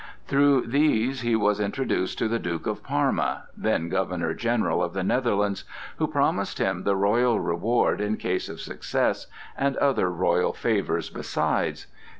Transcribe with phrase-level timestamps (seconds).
[0.25, 5.03] Through these he was introduced to the Duke of Parma, then Governor General of the
[5.03, 5.63] Netherlands,
[5.97, 11.85] who promised him the royal reward in case of success, and other royal favors besides.